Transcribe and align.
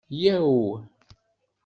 Yya-w! 0.21 0.59